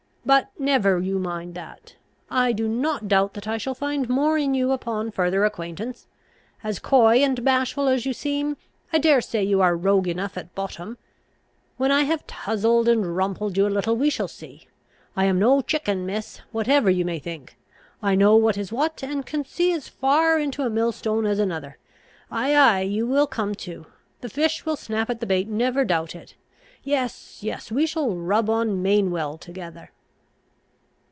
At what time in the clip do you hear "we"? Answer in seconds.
13.95-14.11, 27.71-27.87